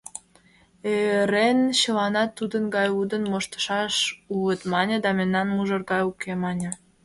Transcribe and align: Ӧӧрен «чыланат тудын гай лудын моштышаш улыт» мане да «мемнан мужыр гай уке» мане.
Ӧӧрен 0.93 1.59
«чыланат 1.79 2.31
тудын 2.39 2.63
гай 2.75 2.87
лудын 2.95 3.23
моштышаш 3.31 3.95
улыт» 4.35 4.61
мане 4.71 4.97
да 5.03 5.09
«мемнан 5.19 5.47
мужыр 5.55 5.81
гай 5.91 6.01
уке» 6.09 6.31
мане. 6.43 6.69